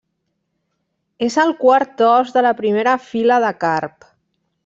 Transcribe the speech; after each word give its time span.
És 1.27 1.35
el 1.43 1.53
quart 1.59 2.01
os 2.07 2.33
de 2.39 2.43
la 2.47 2.55
primera 2.63 2.97
fila 3.11 3.39
de 3.45 3.55
carp. 3.67 4.09